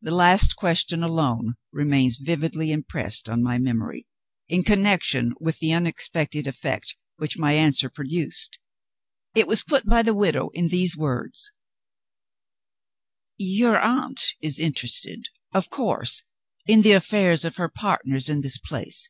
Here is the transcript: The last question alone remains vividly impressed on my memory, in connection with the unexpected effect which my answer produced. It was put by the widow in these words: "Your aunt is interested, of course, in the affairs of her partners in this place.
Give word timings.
The 0.00 0.14
last 0.14 0.54
question 0.54 1.02
alone 1.02 1.54
remains 1.72 2.16
vividly 2.18 2.70
impressed 2.70 3.28
on 3.28 3.42
my 3.42 3.58
memory, 3.58 4.06
in 4.48 4.62
connection 4.62 5.34
with 5.40 5.58
the 5.58 5.72
unexpected 5.72 6.46
effect 6.46 6.96
which 7.16 7.36
my 7.40 7.54
answer 7.54 7.90
produced. 7.90 8.60
It 9.34 9.48
was 9.48 9.64
put 9.64 9.84
by 9.84 10.02
the 10.02 10.14
widow 10.14 10.50
in 10.50 10.68
these 10.68 10.96
words: 10.96 11.50
"Your 13.36 13.80
aunt 13.80 14.22
is 14.40 14.60
interested, 14.60 15.26
of 15.52 15.70
course, 15.70 16.22
in 16.68 16.82
the 16.82 16.92
affairs 16.92 17.44
of 17.44 17.56
her 17.56 17.68
partners 17.68 18.28
in 18.28 18.42
this 18.42 18.58
place. 18.58 19.08